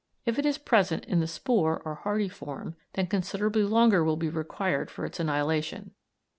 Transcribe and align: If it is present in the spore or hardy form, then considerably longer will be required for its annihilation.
If 0.25 0.39
it 0.39 0.47
is 0.47 0.57
present 0.57 1.05
in 1.05 1.19
the 1.19 1.27
spore 1.27 1.79
or 1.85 1.93
hardy 1.93 2.27
form, 2.27 2.75
then 2.93 3.05
considerably 3.05 3.61
longer 3.61 4.03
will 4.03 4.17
be 4.17 4.29
required 4.29 4.89
for 4.89 5.05
its 5.05 5.19
annihilation. 5.19 5.91